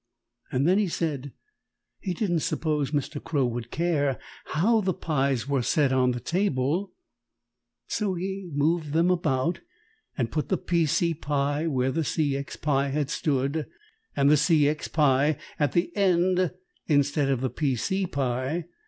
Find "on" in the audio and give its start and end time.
5.93-6.09